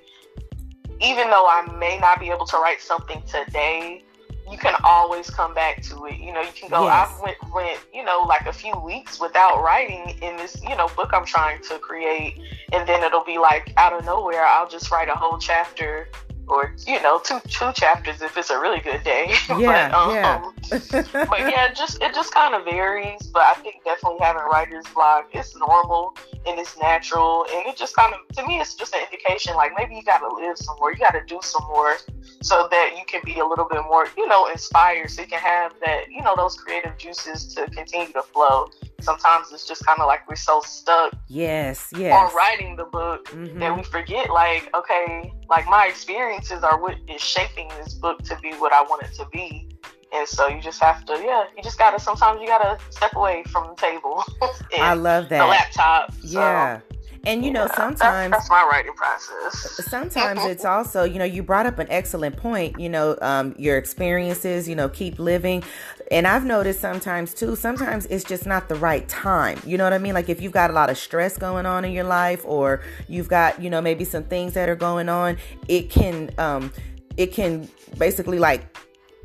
even 1.01 1.29
though 1.29 1.47
I 1.47 1.65
may 1.77 1.97
not 1.99 2.19
be 2.19 2.29
able 2.29 2.45
to 2.45 2.57
write 2.57 2.81
something 2.81 3.21
today, 3.23 4.03
you 4.51 4.57
can 4.57 4.75
always 4.83 5.29
come 5.29 5.53
back 5.53 5.81
to 5.83 6.05
it. 6.05 6.19
You 6.19 6.33
know, 6.33 6.41
you 6.41 6.51
can 6.53 6.69
go. 6.69 6.83
Yes. 6.83 7.09
I 7.09 7.23
went 7.23 7.37
went 7.53 7.79
you 7.93 8.03
know 8.03 8.25
like 8.27 8.45
a 8.45 8.53
few 8.53 8.77
weeks 8.79 9.19
without 9.19 9.63
writing 9.63 10.17
in 10.21 10.37
this 10.37 10.61
you 10.61 10.75
know 10.75 10.89
book 10.95 11.11
I'm 11.13 11.25
trying 11.25 11.61
to 11.63 11.79
create, 11.79 12.37
and 12.73 12.87
then 12.87 13.03
it'll 13.03 13.23
be 13.23 13.37
like 13.37 13.73
out 13.77 13.93
of 13.93 14.05
nowhere 14.05 14.45
I'll 14.45 14.67
just 14.67 14.91
write 14.91 15.07
a 15.07 15.15
whole 15.15 15.37
chapter 15.37 16.09
or 16.51 16.75
you 16.85 17.01
know 17.01 17.17
two 17.23 17.39
two 17.47 17.71
chapters 17.71 18.21
if 18.21 18.37
it's 18.37 18.49
a 18.49 18.59
really 18.59 18.81
good 18.81 19.03
day. 19.03 19.33
Yeah, 19.61 19.89
but, 19.89 19.93
um, 19.93 20.53
yeah. 20.71 21.25
but 21.29 21.39
yeah, 21.39 21.73
just 21.73 22.01
it 22.01 22.13
just 22.13 22.33
kind 22.33 22.55
of 22.55 22.65
varies. 22.65 23.21
But 23.33 23.43
I 23.43 23.53
think 23.55 23.83
definitely 23.83 24.19
having 24.21 24.43
writer's 24.43 24.85
block 24.93 25.29
is 25.33 25.55
normal 25.55 26.15
and 26.47 26.59
it's 26.59 26.77
natural, 26.79 27.45
and 27.53 27.67
it 27.67 27.77
just 27.77 27.95
kind 27.95 28.13
of 28.13 28.35
to 28.35 28.45
me 28.45 28.59
it's 28.59 28.75
just 28.75 28.93
an 28.93 29.01
indication 29.01 29.55
like 29.55 29.71
maybe 29.77 29.95
you 29.95 30.03
got 30.03 30.19
to 30.19 30.33
live 30.35 30.57
some 30.57 30.75
more, 30.79 30.91
you 30.91 30.97
got 30.97 31.11
to 31.11 31.23
do 31.25 31.39
some 31.41 31.63
more, 31.67 31.97
so 32.41 32.67
that 32.71 32.95
you 32.97 33.03
can 33.05 33.21
be 33.23 33.39
a 33.39 33.45
little 33.45 33.67
bit 33.69 33.81
more 33.83 34.07
you 34.17 34.27
know 34.27 34.47
inspired, 34.47 35.09
so 35.09 35.21
you 35.21 35.27
can 35.27 35.39
have 35.39 35.73
that 35.85 36.09
you 36.09 36.21
know 36.21 36.35
those 36.35 36.55
creative 36.55 36.97
juices 36.97 37.53
to 37.53 37.65
continue 37.71 38.11
to 38.13 38.23
flow 38.23 38.69
sometimes 39.01 39.51
it's 39.51 39.67
just 39.67 39.85
kind 39.85 39.99
of 39.99 40.07
like 40.07 40.27
we're 40.27 40.35
so 40.35 40.61
stuck 40.61 41.13
yes 41.27 41.89
yes 41.97 42.13
on 42.13 42.35
writing 42.35 42.75
the 42.75 42.85
book 42.85 43.25
mm-hmm. 43.25 43.59
that 43.59 43.75
we 43.75 43.83
forget 43.83 44.29
like 44.29 44.69
okay 44.75 45.31
like 45.49 45.65
my 45.67 45.87
experiences 45.87 46.63
are 46.63 46.79
what 46.79 46.95
is 47.07 47.21
shaping 47.21 47.67
this 47.79 47.93
book 47.93 48.21
to 48.23 48.37
be 48.41 48.51
what 48.53 48.73
i 48.73 48.81
want 48.81 49.01
it 49.03 49.13
to 49.13 49.25
be 49.31 49.67
and 50.13 50.27
so 50.27 50.47
you 50.47 50.61
just 50.61 50.81
have 50.81 51.05
to 51.05 51.13
yeah 51.23 51.45
you 51.55 51.63
just 51.63 51.77
gotta 51.77 51.99
sometimes 51.99 52.39
you 52.41 52.47
gotta 52.47 52.77
step 52.89 53.15
away 53.15 53.43
from 53.47 53.67
the 53.69 53.75
table 53.75 54.23
i 54.79 54.93
love 54.93 55.29
that 55.29 55.39
the 55.39 55.47
laptop 55.47 56.13
yeah 56.23 56.79
so. 56.79 56.90
And 57.25 57.45
you 57.45 57.51
know, 57.51 57.67
sometimes 57.75 57.99
that's, 57.99 58.31
that's, 58.31 58.49
my 58.49 58.67
writing 58.71 58.93
process. 58.93 59.85
Sometimes 59.85 60.43
it's 60.45 60.65
also, 60.65 61.03
you 61.03 61.19
know, 61.19 61.25
you 61.25 61.43
brought 61.43 61.67
up 61.67 61.77
an 61.77 61.87
excellent 61.89 62.35
point. 62.35 62.79
You 62.79 62.89
know, 62.89 63.17
um, 63.21 63.53
your 63.57 63.77
experiences. 63.77 64.67
You 64.67 64.75
know, 64.75 64.89
keep 64.89 65.19
living. 65.19 65.63
And 66.09 66.27
I've 66.27 66.45
noticed 66.45 66.81
sometimes 66.81 67.33
too. 67.33 67.55
Sometimes 67.55 68.05
it's 68.07 68.23
just 68.23 68.45
not 68.45 68.69
the 68.69 68.75
right 68.75 69.07
time. 69.07 69.59
You 69.65 69.77
know 69.77 69.83
what 69.83 69.93
I 69.93 69.99
mean? 69.99 70.13
Like 70.13 70.29
if 70.29 70.41
you've 70.41 70.51
got 70.51 70.71
a 70.71 70.73
lot 70.73 70.89
of 70.89 70.97
stress 70.97 71.37
going 71.37 71.65
on 71.65 71.85
in 71.85 71.91
your 71.91 72.03
life, 72.03 72.43
or 72.43 72.81
you've 73.07 73.29
got, 73.29 73.61
you 73.61 73.69
know, 73.69 73.81
maybe 73.81 74.03
some 74.03 74.23
things 74.23 74.53
that 74.53 74.67
are 74.67 74.75
going 74.75 75.07
on, 75.07 75.37
it 75.67 75.89
can, 75.89 76.31
um, 76.37 76.73
it 77.17 77.27
can 77.27 77.69
basically 77.97 78.39
like 78.39 78.77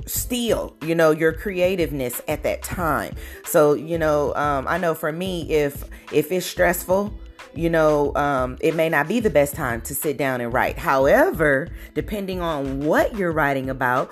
steal 0.04 0.76
you 0.82 0.94
know 0.94 1.10
your 1.10 1.32
creativeness 1.32 2.20
at 2.28 2.42
that 2.44 2.62
time 2.62 3.14
so 3.44 3.74
you 3.74 3.98
know 3.98 4.32
um, 4.36 4.66
i 4.68 4.78
know 4.78 4.94
for 4.94 5.10
me 5.10 5.50
if 5.50 5.84
if 6.12 6.30
it's 6.30 6.46
stressful 6.46 7.12
you 7.56 7.70
know, 7.70 8.14
um, 8.14 8.56
it 8.60 8.74
may 8.74 8.88
not 8.88 9.08
be 9.08 9.20
the 9.20 9.30
best 9.30 9.54
time 9.54 9.80
to 9.82 9.94
sit 9.94 10.16
down 10.16 10.40
and 10.40 10.52
write. 10.52 10.78
However, 10.78 11.68
depending 11.94 12.40
on 12.40 12.80
what 12.80 13.16
you're 13.16 13.32
writing 13.32 13.70
about, 13.70 14.10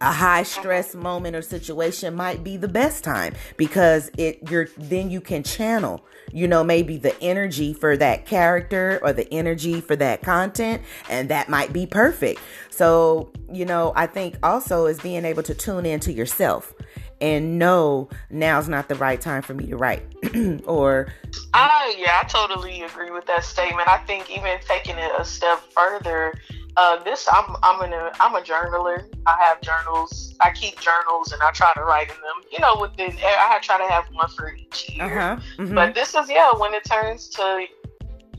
a 0.00 0.12
high 0.12 0.42
stress 0.42 0.94
moment 0.94 1.36
or 1.36 1.42
situation 1.42 2.14
might 2.14 2.42
be 2.42 2.56
the 2.56 2.68
best 2.68 3.04
time 3.04 3.34
because 3.58 4.10
it 4.16 4.50
you're 4.50 4.66
then 4.78 5.10
you 5.10 5.20
can 5.20 5.42
channel 5.42 6.02
you 6.32 6.48
know 6.48 6.64
maybe 6.64 6.96
the 6.96 7.14
energy 7.22 7.74
for 7.74 7.98
that 7.98 8.24
character 8.24 8.98
or 9.02 9.12
the 9.12 9.30
energy 9.30 9.78
for 9.78 9.94
that 9.94 10.22
content 10.22 10.80
and 11.10 11.28
that 11.28 11.50
might 11.50 11.70
be 11.74 11.84
perfect. 11.84 12.40
So 12.70 13.30
you 13.52 13.64
know 13.64 13.92
i 13.96 14.06
think 14.06 14.36
also 14.42 14.86
is 14.86 15.00
being 15.00 15.24
able 15.24 15.42
to 15.42 15.54
tune 15.54 15.86
into 15.86 16.12
yourself 16.12 16.74
and 17.20 17.58
know 17.58 18.08
now's 18.30 18.68
not 18.68 18.88
the 18.88 18.94
right 18.94 19.20
time 19.20 19.42
for 19.42 19.54
me 19.54 19.66
to 19.66 19.76
write 19.76 20.02
or 20.66 21.08
I 21.54 21.94
yeah, 21.98 22.20
I 22.22 22.26
totally 22.26 22.82
agree 22.82 23.10
with 23.10 23.26
that 23.26 23.44
statement. 23.44 23.88
I 23.88 23.98
think 23.98 24.30
even 24.30 24.58
taking 24.66 24.96
it 24.96 25.10
a 25.18 25.24
step 25.24 25.60
further, 25.72 26.34
uh, 26.76 27.02
this 27.02 27.28
I'm 27.30 27.56
I'm 27.62 27.82
an 27.82 27.92
I'm 28.20 28.34
a 28.34 28.40
journaler. 28.40 29.04
I 29.26 29.36
have 29.44 29.60
journals. 29.60 30.34
I 30.40 30.50
keep 30.50 30.80
journals 30.80 31.32
and 31.32 31.42
I 31.42 31.50
try 31.50 31.72
to 31.74 31.82
write 31.82 32.08
in 32.08 32.16
them. 32.16 32.48
You 32.50 32.60
know, 32.60 32.76
within 32.80 33.16
I 33.22 33.58
try 33.62 33.78
to 33.78 33.92
have 33.92 34.04
one 34.12 34.28
for 34.30 34.54
each 34.54 34.90
year. 34.90 35.04
Uh-huh. 35.04 35.40
Mm-hmm. 35.58 35.74
But 35.74 35.94
this 35.94 36.14
is 36.14 36.30
yeah, 36.30 36.52
when 36.56 36.74
it 36.74 36.84
turns 36.84 37.28
to 37.30 37.66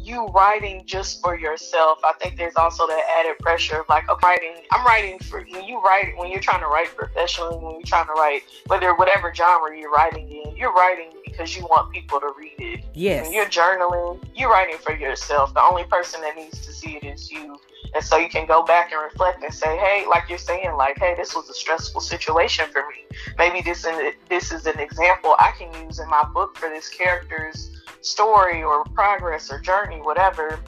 you 0.04 0.28
writing 0.28 0.84
just 0.86 1.22
for 1.22 1.38
yourself, 1.38 2.00
I 2.04 2.14
think 2.20 2.38
there's 2.38 2.56
also 2.56 2.88
that 2.88 3.04
added 3.20 3.40
pressure 3.40 3.82
of 3.82 3.90
like, 3.90 4.04
I'm 4.10 4.18
writing, 4.24 4.54
I'm 4.72 4.86
writing 4.86 5.20
for 5.20 5.44
when 5.52 5.64
you 5.66 5.82
write 5.82 6.14
when 6.18 6.32
you're 6.32 6.42
trying 6.42 6.62
to 6.62 6.68
write 6.68 6.96
professionally, 6.96 7.58
when 7.58 7.74
you're 7.76 7.84
trying 7.84 8.08
to 8.08 8.14
write 8.14 8.44
whether 8.68 8.94
whatever 8.96 9.34
genre 9.34 9.78
you're 9.78 9.92
writing 9.92 10.30
in, 10.30 10.56
you're 10.56 10.74
writing 10.74 11.12
because 11.26 11.56
you 11.56 11.64
want 11.64 11.92
people 11.92 12.20
to 12.20 12.34
read 12.38 12.56
it. 12.60 12.84
Yes. 12.94 13.26
When 13.26 13.34
you're 13.34 13.46
journaling, 13.46 14.24
you're 14.36 14.50
writing 14.50 14.78
for 14.78 14.96
yourself. 14.96 15.54
The 15.54 15.62
only 15.62 15.84
person 15.86 16.22
that 16.22 16.36
needs 16.36 16.66
to 16.66 16.74
see 16.74 16.98
it 16.98 17.04
is 17.04 17.32
you. 17.32 17.60
And 17.94 18.04
so 18.04 18.18
you 18.18 18.30
can 18.30 18.46
go 18.46 18.64
back 18.64 18.92
and 18.92 19.02
reflect 19.02 19.44
and 19.44 19.54
say, 19.54 19.78
hey, 19.78 20.06
like 20.10 20.30
you're 20.30 20.38
saying, 20.38 20.76
like, 20.78 20.98
hey, 20.98 21.14
this 21.16 21.36
was 21.36 21.50
a 21.50 21.54
stressful 21.54 22.02
situation 22.02 22.66
for 22.72 22.84
me. 22.88 23.18
Maybe 23.38 23.62
this 23.62 23.86
is, 23.86 24.14
this 24.30 24.52
is 24.52 24.66
an 24.66 24.80
example 24.80 25.36
I 25.40 25.52
can 25.58 25.86
use 25.86 26.00
in 26.00 26.10
my 26.10 26.24
book 26.34 26.58
for 26.58 26.70
this 26.70 26.88
character's 26.88 27.70
story 28.02 28.64
or 28.64 28.84
progress 28.86 29.52
or 29.52 29.60
journey, 29.60 29.98
whatever. 29.98 30.60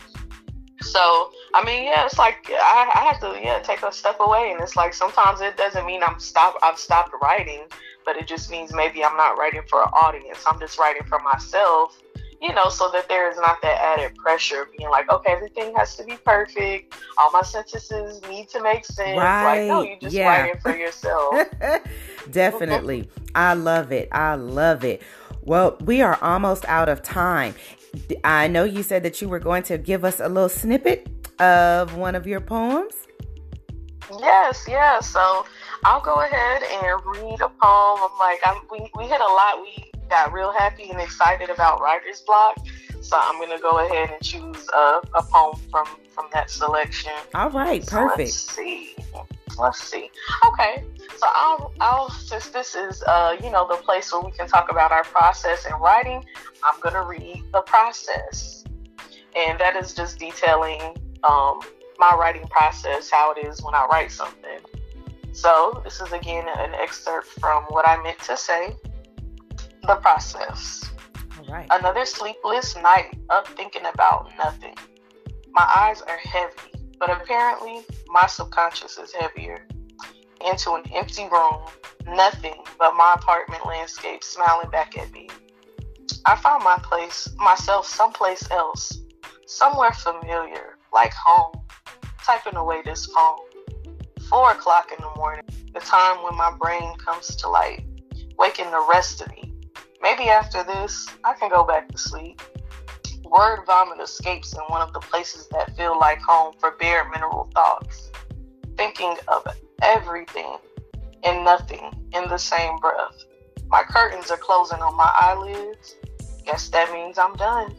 So, 0.81 1.31
I 1.53 1.63
mean, 1.63 1.85
yeah, 1.85 2.05
it's 2.05 2.17
like 2.17 2.49
I, 2.49 2.91
I 2.93 2.99
have 3.11 3.19
to, 3.21 3.39
yeah, 3.41 3.59
take 3.59 3.83
a 3.83 3.91
step 3.91 4.17
away, 4.19 4.51
and 4.51 4.61
it's 4.61 4.75
like 4.75 4.93
sometimes 4.93 5.39
it 5.41 5.55
doesn't 5.55 5.85
mean 5.85 6.03
I'm 6.03 6.19
stop, 6.19 6.57
I've 6.61 6.77
stopped 6.77 7.13
writing, 7.21 7.63
but 8.05 8.17
it 8.17 8.27
just 8.27 8.51
means 8.51 8.73
maybe 8.73 9.03
I'm 9.03 9.15
not 9.15 9.37
writing 9.37 9.61
for 9.69 9.81
an 9.81 9.89
audience. 9.93 10.43
I'm 10.45 10.59
just 10.59 10.77
writing 10.77 11.03
for 11.07 11.19
myself, 11.19 12.01
you 12.41 12.53
know, 12.53 12.67
so 12.67 12.89
that 12.91 13.07
there 13.07 13.31
is 13.31 13.37
not 13.37 13.61
that 13.61 13.79
added 13.81 14.15
pressure 14.15 14.67
being 14.77 14.89
like, 14.89 15.09
okay, 15.09 15.31
everything 15.31 15.73
has 15.77 15.95
to 15.95 16.03
be 16.03 16.17
perfect. 16.17 16.93
All 17.17 17.31
my 17.31 17.43
sentences 17.43 18.21
need 18.29 18.49
to 18.49 18.61
make 18.61 18.85
sense. 18.85 19.17
Right. 19.17 19.59
Like, 19.59 19.67
no, 19.69 19.83
you 19.83 19.95
just 20.01 20.13
yeah. 20.13 20.41
writing 20.41 20.59
for 20.59 20.75
yourself. 20.75 21.47
Definitely. 22.31 23.09
I 23.33 23.53
love 23.53 23.91
it. 23.91 24.09
I 24.11 24.35
love 24.35 24.83
it. 24.83 25.01
Well, 25.45 25.77
we 25.81 26.01
are 26.01 26.17
almost 26.21 26.63
out 26.65 26.87
of 26.87 27.01
time. 27.01 27.55
I 28.23 28.47
know 28.47 28.63
you 28.63 28.81
said 28.81 29.03
that 29.03 29.21
you 29.21 29.27
were 29.27 29.39
going 29.39 29.63
to 29.63 29.77
give 29.77 30.05
us 30.05 30.19
a 30.19 30.27
little 30.27 30.49
snippet 30.49 31.07
of 31.39 31.95
one 31.95 32.15
of 32.15 32.25
your 32.25 32.39
poems. 32.39 32.93
Yes, 34.19 34.65
yes. 34.67 35.09
So 35.09 35.45
I'll 35.83 36.01
go 36.01 36.21
ahead 36.21 36.63
and 36.63 37.01
read 37.05 37.41
a 37.41 37.49
poem. 37.49 38.09
I'm 38.11 38.19
like, 38.19 38.39
I'm, 38.45 38.61
we, 38.71 38.89
we 38.97 39.03
hit 39.03 39.19
a 39.19 39.33
lot. 39.33 39.61
We 39.61 39.91
got 40.09 40.31
real 40.31 40.51
happy 40.51 40.89
and 40.89 41.01
excited 41.01 41.49
about 41.49 41.81
writer's 41.81 42.21
block. 42.21 42.57
So 43.01 43.17
I'm 43.19 43.35
going 43.35 43.55
to 43.55 43.61
go 43.61 43.85
ahead 43.85 44.11
and 44.11 44.21
choose 44.21 44.69
a, 44.73 45.01
a 45.13 45.23
poem 45.23 45.59
from, 45.69 45.85
from 46.09 46.27
that 46.31 46.49
selection. 46.49 47.11
All 47.35 47.49
right, 47.49 47.85
perfect. 47.85 48.29
So 48.29 48.61
let's 48.61 48.93
see. 48.95 48.95
Let's 49.57 49.79
see. 49.79 50.09
Okay, 50.47 50.83
so 51.17 51.27
I'll, 51.27 51.73
I'll 51.79 52.09
since 52.09 52.49
this 52.49 52.75
is 52.75 53.03
uh, 53.03 53.35
you 53.43 53.51
know 53.51 53.67
the 53.69 53.77
place 53.77 54.11
where 54.11 54.21
we 54.21 54.31
can 54.31 54.47
talk 54.47 54.71
about 54.71 54.91
our 54.91 55.03
process 55.03 55.65
in 55.65 55.73
writing, 55.73 56.23
I'm 56.63 56.79
gonna 56.81 57.03
read 57.03 57.43
the 57.51 57.61
process, 57.61 58.63
and 59.35 59.59
that 59.59 59.75
is 59.75 59.93
just 59.93 60.19
detailing 60.19 60.81
um, 61.23 61.61
my 61.99 62.15
writing 62.19 62.47
process, 62.49 63.09
how 63.09 63.33
it 63.33 63.45
is 63.45 63.61
when 63.61 63.75
I 63.75 63.85
write 63.91 64.11
something. 64.11 64.59
So 65.33 65.81
this 65.83 65.99
is 66.01 66.11
again 66.11 66.45
an 66.57 66.73
excerpt 66.75 67.27
from 67.27 67.63
what 67.69 67.87
I 67.87 68.01
meant 68.01 68.19
to 68.19 68.37
say. 68.37 68.75
The 69.83 69.95
process. 69.95 70.89
All 71.37 71.53
right. 71.53 71.67
Another 71.71 72.05
sleepless 72.05 72.75
night 72.77 73.17
up 73.29 73.47
thinking 73.49 73.85
about 73.85 74.31
nothing. 74.37 74.75
My 75.51 75.67
eyes 75.75 76.01
are 76.01 76.17
heavy 76.17 76.72
but 76.99 77.09
apparently, 77.09 77.81
my 78.07 78.27
subconscious 78.27 78.97
is 78.97 79.13
heavier. 79.13 79.67
Into 80.45 80.73
an 80.73 80.83
empty 80.93 81.27
room, 81.31 81.61
nothing 82.07 82.63
but 82.77 82.95
my 82.95 83.15
apartment 83.17 83.65
landscape 83.65 84.23
smiling 84.23 84.69
back 84.69 84.97
at 84.97 85.11
me. 85.11 85.29
I 86.25 86.35
found 86.35 86.63
my 86.63 86.77
place, 86.83 87.29
myself 87.37 87.87
someplace 87.87 88.49
else, 88.51 88.99
somewhere 89.45 89.91
familiar, 89.91 90.77
like 90.93 91.13
home, 91.13 91.53
typing 92.23 92.55
away 92.55 92.81
this 92.83 93.05
phone. 93.07 93.39
Four 94.29 94.51
o'clock 94.51 94.91
in 94.91 95.01
the 95.01 95.11
morning, 95.17 95.45
the 95.73 95.79
time 95.79 96.23
when 96.23 96.35
my 96.35 96.55
brain 96.59 96.95
comes 96.97 97.35
to 97.37 97.49
light, 97.49 97.85
waking 98.37 98.71
the 98.71 98.85
rest 98.89 99.21
of 99.21 99.29
me. 99.29 99.53
Maybe 100.01 100.23
after 100.29 100.63
this, 100.63 101.07
I 101.23 101.33
can 101.33 101.49
go 101.49 101.63
back 101.63 101.89
to 101.89 101.97
sleep 101.97 102.41
word 103.29 103.59
vomit 103.65 103.99
escapes 103.99 104.53
in 104.53 104.59
one 104.67 104.81
of 104.81 104.93
the 104.93 104.99
places 104.99 105.47
that 105.47 105.75
feel 105.75 105.97
like 105.99 106.19
home 106.21 106.53
for 106.59 106.71
bare 106.71 107.09
mineral 107.09 107.49
thoughts, 107.53 108.11
thinking 108.77 109.15
of 109.27 109.47
everything 109.81 110.57
and 111.23 111.43
nothing 111.43 111.91
in 112.13 112.27
the 112.29 112.37
same 112.37 112.77
breath. 112.77 113.23
My 113.69 113.83
curtains 113.83 114.29
are 114.29 114.37
closing 114.37 114.79
on 114.79 114.95
my 114.95 115.11
eyelids. 115.19 115.95
Guess 116.45 116.69
that 116.69 116.91
means 116.91 117.17
I'm 117.17 117.35
done. 117.35 117.75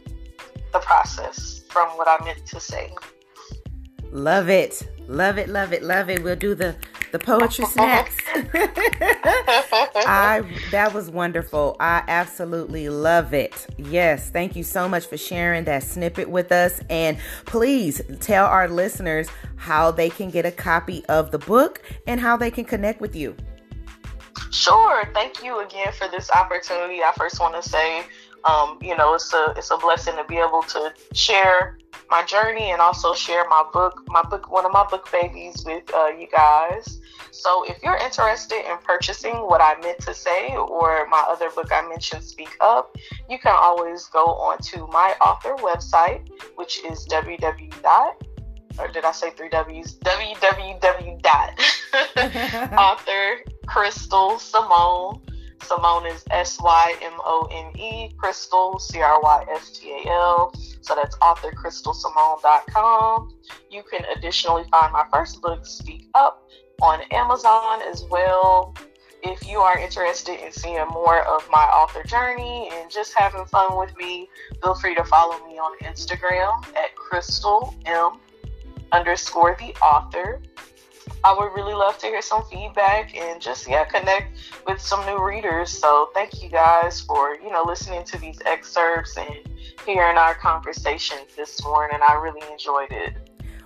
The 0.73 0.79
process 0.79 1.63
from 1.69 1.89
what 1.97 2.07
I 2.07 2.23
meant 2.25 2.45
to 2.47 2.59
say. 2.59 2.93
Love 4.11 4.49
it. 4.49 4.87
Love 5.07 5.37
it, 5.37 5.49
love 5.49 5.71
it, 5.71 5.83
love 5.83 6.09
it. 6.09 6.23
We'll 6.23 6.35
do 6.35 6.55
the 6.55 6.75
the 7.17 7.25
poetry 7.25 7.65
snacks. 7.69 8.17
I 10.05 10.43
that 10.71 10.93
was 10.93 11.09
wonderful. 11.09 11.77
I 11.79 12.03
absolutely 12.07 12.89
love 12.89 13.33
it. 13.33 13.67
Yes, 13.77 14.29
thank 14.29 14.55
you 14.55 14.63
so 14.63 14.89
much 14.89 15.05
for 15.05 15.17
sharing 15.17 15.63
that 15.65 15.83
snippet 15.83 16.29
with 16.29 16.51
us 16.51 16.81
and 16.89 17.17
please 17.45 18.01
tell 18.19 18.45
our 18.45 18.67
listeners 18.67 19.29
how 19.55 19.91
they 19.91 20.09
can 20.09 20.29
get 20.29 20.45
a 20.45 20.51
copy 20.51 21.05
of 21.05 21.31
the 21.31 21.39
book 21.39 21.81
and 22.05 22.19
how 22.19 22.35
they 22.35 22.51
can 22.51 22.65
connect 22.65 22.99
with 22.99 23.15
you. 23.15 23.35
Sure. 24.51 25.09
Thank 25.13 25.41
you 25.43 25.61
again 25.65 25.93
for 25.93 26.09
this 26.09 26.29
opportunity. 26.31 27.01
I 27.01 27.13
first 27.17 27.39
want 27.39 27.61
to 27.61 27.67
say 27.67 28.03
um, 28.45 28.77
you 28.79 28.95
know, 28.95 29.15
it's 29.15 29.33
a 29.33 29.53
it's 29.57 29.71
a 29.71 29.77
blessing 29.77 30.15
to 30.17 30.23
be 30.25 30.37
able 30.37 30.61
to 30.61 30.93
share 31.13 31.79
my 32.09 32.23
journey 32.23 32.71
and 32.71 32.81
also 32.81 33.13
share 33.13 33.47
my 33.47 33.63
book, 33.73 34.03
my 34.07 34.21
book, 34.23 34.51
one 34.51 34.65
of 34.65 34.71
my 34.71 34.85
book 34.89 35.09
babies 35.11 35.63
with 35.65 35.83
uh, 35.93 36.07
you 36.07 36.27
guys. 36.27 36.99
So 37.31 37.63
if 37.65 37.81
you're 37.83 37.97
interested 37.97 38.63
in 38.69 38.77
purchasing 38.83 39.35
what 39.35 39.61
I 39.61 39.79
meant 39.81 39.99
to 40.01 40.13
say 40.13 40.55
or 40.55 41.07
my 41.09 41.23
other 41.27 41.49
book 41.49 41.71
I 41.71 41.87
mentioned, 41.87 42.23
Speak 42.23 42.55
Up, 42.61 42.95
you 43.29 43.39
can 43.39 43.55
always 43.55 44.05
go 44.05 44.25
onto 44.25 44.87
my 44.87 45.15
author 45.21 45.55
website, 45.55 46.29
which 46.55 46.83
is 46.85 47.05
www. 47.07 48.11
Or 48.77 48.87
did 48.89 49.05
I 49.05 49.11
say 49.11 49.29
three 49.31 49.49
W's? 49.49 49.95
www. 49.99 51.21
author 52.77 53.37
Crystal 53.67 54.31
Symone 54.31 55.21
Symone 55.65 56.13
is 56.13 56.23
S 56.29 56.59
Y 56.61 56.95
M 57.01 57.13
O 57.25 57.47
N 57.51 57.79
E, 57.79 58.11
Crystal, 58.17 58.77
C 58.79 59.01
R 59.01 59.19
Y 59.21 59.45
S 59.51 59.71
T 59.71 59.91
A 59.91 60.09
L. 60.09 60.53
So 60.85 60.93
that's 60.93 61.17
authorcrystalsymone.com. 61.17 63.33
You 63.71 63.81
can 63.89 64.05
additionally 64.15 64.65
find 64.69 64.93
my 64.93 65.07
first 65.11 65.41
book, 65.41 65.65
Speak 65.65 66.07
Up, 66.13 66.47
on 66.79 67.01
Amazon 67.11 67.81
as 67.81 68.03
well. 68.03 68.75
If 69.23 69.47
you 69.47 69.57
are 69.59 69.79
interested 69.79 70.45
in 70.45 70.51
seeing 70.51 70.85
more 70.89 71.23
of 71.23 71.49
my 71.49 71.63
author 71.63 72.03
journey 72.03 72.69
and 72.71 72.91
just 72.91 73.15
having 73.17 73.45
fun 73.45 73.79
with 73.79 73.97
me, 73.97 74.29
feel 74.61 74.75
free 74.75 74.93
to 74.93 75.03
follow 75.03 75.43
me 75.47 75.57
on 75.57 75.75
Instagram 75.79 76.63
at 76.75 76.95
Crystal 76.95 77.73
M 77.87 78.19
underscore 78.91 79.57
the 79.59 79.73
author. 79.77 80.39
I 81.23 81.35
would 81.35 81.51
really 81.55 81.73
love 81.73 81.97
to 81.99 82.07
hear 82.07 82.21
some 82.21 82.43
feedback 82.51 83.15
and 83.17 83.41
just 83.41 83.67
yeah 83.67 83.85
connect 83.85 84.37
with 84.67 84.79
some 84.79 85.03
new 85.07 85.25
readers. 85.25 85.71
So 85.71 86.11
thank 86.13 86.43
you 86.43 86.49
guys 86.49 87.01
for 87.01 87.33
you 87.35 87.49
know 87.49 87.63
listening 87.65 88.03
to 88.03 88.19
these 88.19 88.39
excerpts 88.45 89.17
and 89.17 89.39
hearing 89.85 90.17
our 90.17 90.35
conversation 90.35 91.17
this 91.37 91.63
morning. 91.63 91.99
I 92.01 92.15
really 92.15 92.41
enjoyed 92.51 92.91
it. 92.91 93.13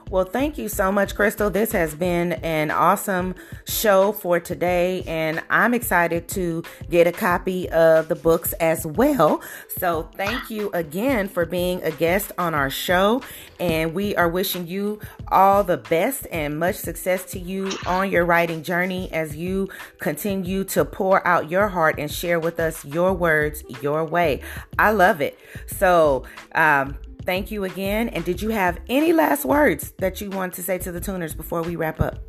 Well, 0.09 0.25
thank 0.25 0.57
you 0.57 0.69
so 0.69 0.91
much, 0.91 1.13
Crystal. 1.13 1.51
This 1.51 1.71
has 1.73 1.93
been 1.93 2.33
an 2.33 2.71
awesome 2.71 3.35
show 3.67 4.11
for 4.11 4.39
today, 4.39 5.03
and 5.05 5.43
I'm 5.51 5.75
excited 5.75 6.27
to 6.29 6.63
get 6.89 7.05
a 7.05 7.11
copy 7.11 7.69
of 7.69 8.07
the 8.07 8.15
books 8.15 8.53
as 8.53 8.87
well. 8.87 9.39
So, 9.77 10.09
thank 10.15 10.49
you 10.49 10.71
again 10.71 11.29
for 11.29 11.45
being 11.45 11.83
a 11.83 11.91
guest 11.91 12.31
on 12.39 12.55
our 12.55 12.71
show, 12.71 13.21
and 13.59 13.93
we 13.93 14.15
are 14.15 14.27
wishing 14.27 14.65
you 14.65 14.99
all 15.27 15.63
the 15.63 15.77
best 15.77 16.25
and 16.31 16.57
much 16.57 16.77
success 16.77 17.23
to 17.25 17.39
you 17.39 17.69
on 17.85 18.09
your 18.09 18.25
writing 18.25 18.63
journey 18.63 19.13
as 19.13 19.35
you 19.35 19.69
continue 19.99 20.63
to 20.63 20.85
pour 20.85 21.25
out 21.27 21.51
your 21.51 21.67
heart 21.67 21.99
and 21.99 22.11
share 22.11 22.39
with 22.39 22.59
us 22.59 22.83
your 22.83 23.13
words 23.13 23.63
your 23.83 24.03
way. 24.03 24.41
I 24.79 24.89
love 24.89 25.21
it. 25.21 25.37
So, 25.67 26.23
um, 26.55 26.97
thank 27.23 27.51
you 27.51 27.63
again. 27.63 28.09
And 28.09 28.23
did 28.23 28.41
you 28.41 28.49
have 28.49 28.79
any 28.89 29.13
last 29.13 29.45
words 29.45 29.91
that 29.97 30.21
you 30.21 30.29
want 30.29 30.53
to 30.55 30.63
say 30.63 30.77
to 30.79 30.91
the 30.91 30.99
tuners 30.99 31.33
before 31.33 31.61
we 31.61 31.75
wrap 31.75 31.99
up? 31.99 32.19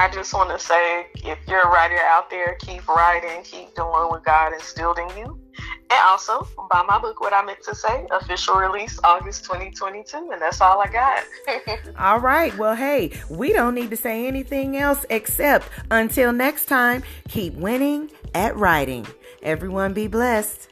I 0.00 0.08
just 0.10 0.32
want 0.32 0.50
to 0.50 0.64
say 0.64 1.06
if 1.16 1.38
you're 1.48 1.62
a 1.62 1.68
writer 1.68 1.98
out 1.98 2.30
there, 2.30 2.56
keep 2.60 2.86
writing, 2.86 3.42
keep 3.42 3.74
doing 3.74 3.88
what 3.88 4.24
God 4.24 4.52
instilled 4.52 4.98
in 4.98 5.08
you. 5.18 5.40
And 5.90 6.00
also, 6.04 6.46
buy 6.70 6.84
my 6.86 6.98
book, 6.98 7.20
What 7.20 7.32
I 7.32 7.42
Meant 7.44 7.62
to 7.64 7.74
Say, 7.74 8.06
official 8.12 8.54
release 8.54 9.00
August 9.02 9.44
2022. 9.44 10.30
And 10.32 10.40
that's 10.40 10.60
all 10.60 10.80
I 10.80 10.86
got. 10.86 11.24
all 11.98 12.20
right. 12.20 12.56
Well, 12.56 12.76
hey, 12.76 13.10
we 13.28 13.52
don't 13.52 13.74
need 13.74 13.90
to 13.90 13.96
say 13.96 14.28
anything 14.28 14.76
else 14.76 15.04
except 15.10 15.68
until 15.90 16.32
next 16.32 16.66
time, 16.66 17.02
keep 17.28 17.54
winning 17.54 18.10
at 18.34 18.54
writing. 18.56 19.06
Everyone 19.42 19.94
be 19.94 20.06
blessed. 20.06 20.68